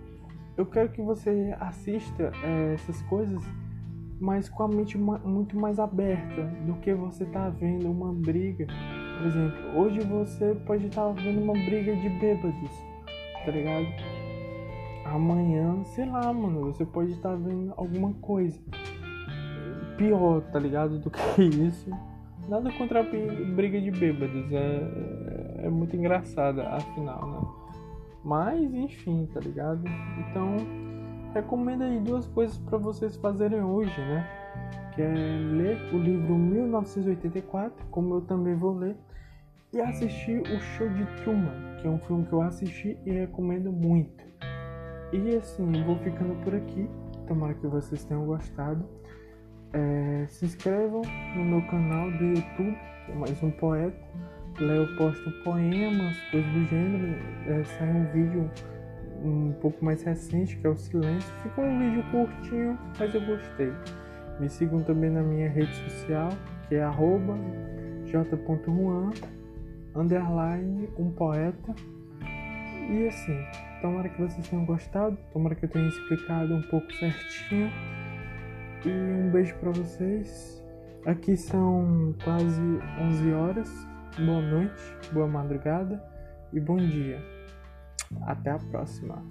Eu 0.56 0.66
quero 0.66 0.90
que 0.90 1.02
você 1.02 1.56
assista 1.60 2.32
é, 2.44 2.74
essas 2.74 3.02
coisas 3.04 3.44
mas 4.20 4.50
com 4.50 4.64
a 4.64 4.68
mente 4.68 4.98
muito 4.98 5.58
mais 5.58 5.80
aberta 5.80 6.44
do 6.66 6.76
que 6.76 6.94
você 6.94 7.26
tá 7.26 7.50
vendo 7.50 7.90
uma 7.90 8.14
briga. 8.14 8.66
Por 9.18 9.28
exemplo, 9.28 9.80
hoje 9.80 10.00
você 10.02 10.56
pode 10.66 10.88
estar 10.88 11.06
tá 11.06 11.12
vendo 11.12 11.42
uma 11.42 11.54
briga 11.54 11.96
de 11.96 12.10
bêbados, 12.10 12.72
tá 13.46 13.52
ligado? 13.52 13.88
Amanhã, 15.06 15.84
sei 15.86 16.06
lá, 16.06 16.34
mano, 16.34 16.66
você 16.66 16.86
pode 16.86 17.12
estar 17.12 17.30
tá 17.30 17.36
vendo 17.36 17.74
alguma 17.78 18.14
coisa 18.16 18.60
pior, 19.98 20.42
tá 20.52 20.60
ligado? 20.60 21.00
Do 21.00 21.10
que 21.10 21.44
isso. 21.44 21.90
Nada 22.48 22.72
contra 22.72 23.02
a 23.02 23.04
briga 23.04 23.82
de 23.82 23.92
bêbados, 23.92 24.52
é, 24.54 25.66
é 25.66 25.70
muito 25.70 25.96
engraçada, 25.98 26.66
afinal, 26.70 27.28
né? 27.28 27.68
Mas, 28.24 28.74
enfim, 28.74 29.28
tá 29.34 29.40
ligado? 29.42 29.84
Então, 30.20 30.56
recomendo 31.34 31.84
aí 31.84 32.00
duas 32.00 32.28
coisas 32.28 32.58
para 32.58 32.78
vocês 32.78 33.16
fazerem 33.18 33.62
hoje, 33.62 34.00
né? 34.00 34.28
Que 34.94 35.02
é 35.02 35.08
ler 35.08 35.94
o 35.94 35.98
livro 35.98 36.36
1984, 36.36 37.86
como 37.92 38.16
eu 38.16 38.22
também 38.22 38.56
vou 38.56 38.74
ler, 38.74 38.96
e 39.74 39.82
assistir 39.82 40.42
o 40.42 40.60
Show 40.60 40.90
de 40.90 41.06
Truman, 41.22 41.78
que 41.80 41.88
é 41.88 41.90
um 41.90 42.00
filme 42.00 42.26
que 42.26 42.34
eu 42.34 42.42
assisti 42.42 42.98
e 43.06 43.12
recomendo 43.12 43.72
muito. 43.72 44.26
E 45.12 45.36
assim, 45.36 45.78
eu 45.78 45.86
vou 45.86 45.98
ficando 45.98 46.36
por 46.44 46.54
aqui. 46.56 46.90
Tomara 47.28 47.54
que 47.54 47.68
vocês 47.68 48.04
tenham 48.04 48.26
gostado. 48.26 48.86
É, 49.74 50.26
se 50.28 50.46
inscrevam 50.46 51.02
no 51.36 51.46
meu 51.46 51.62
canal 51.68 52.10
do 52.12 52.24
YouTube, 52.24 52.78
que 53.06 53.12
é 53.12 53.16
mais 53.16 53.44
um 53.44 53.52
poeta. 53.52 53.98
Lá 54.60 54.74
eu 54.74 54.98
posto 54.98 55.32
poemas, 55.44 56.18
coisas 56.32 56.52
do 56.52 56.66
gênero. 56.66 57.16
É, 57.48 57.64
sai 57.64 57.90
um 57.90 58.06
vídeo 58.12 58.52
um 59.24 59.54
pouco 59.62 59.84
mais 59.84 60.04
recente, 60.04 60.58
que 60.58 60.68
é 60.68 60.70
o 60.70 60.76
Silêncio. 60.76 61.34
Ficou 61.44 61.64
um 61.64 61.80
vídeo 61.80 62.04
curtinho, 62.12 62.78
mas 63.00 63.14
eu 63.14 63.22
gostei. 63.26 63.72
Me 64.40 64.50
sigam 64.50 64.84
também 64.84 65.10
na 65.10 65.22
minha 65.22 65.50
rede 65.50 65.74
social, 65.76 66.30
que 66.68 66.76
é 66.76 66.84
arroba 66.84 67.38
j.juan, 68.06 69.12
underline, 69.96 70.90
um 70.98 71.12
poeta. 71.12 71.76
E 72.90 73.08
assim, 73.08 73.38
tomara 73.82 74.08
que 74.08 74.22
vocês 74.22 74.48
tenham 74.48 74.66
gostado, 74.66 75.18
tomara 75.34 75.56
que 75.56 75.66
eu 75.66 75.70
tenha 75.70 75.88
explicado 75.88 76.54
um 76.54 76.62
pouco 76.64 76.92
certinho. 76.94 77.70
E 78.86 78.90
um 78.90 79.32
beijo 79.32 79.56
para 79.56 79.72
vocês. 79.72 80.64
Aqui 81.06 81.36
são 81.36 82.16
quase 82.24 82.62
11 83.02 83.34
horas. 83.34 83.88
Boa 84.18 84.42
noite, 84.42 84.82
boa 85.12 85.28
madrugada 85.28 86.02
e 86.52 86.60
bom 86.60 86.78
dia. 86.78 87.37
Até 88.26 88.52
a 88.52 88.60
próxima. 88.60 89.24